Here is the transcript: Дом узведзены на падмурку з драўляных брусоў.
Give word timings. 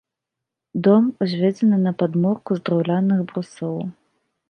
Дом 0.87 1.03
узведзены 1.25 1.77
на 1.85 1.93
падмурку 2.01 2.51
з 2.61 2.67
драўляных 2.71 3.19
брусоў. 3.33 3.75